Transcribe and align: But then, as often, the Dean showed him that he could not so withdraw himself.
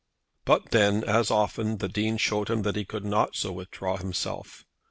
But 0.45 0.71
then, 0.71 1.03
as 1.03 1.29
often, 1.29 1.77
the 1.77 1.87
Dean 1.87 2.17
showed 2.17 2.49
him 2.49 2.63
that 2.63 2.75
he 2.75 2.85
could 2.85 3.05
not 3.05 3.35
so 3.35 3.51
withdraw 3.51 3.97
himself. 3.97 4.65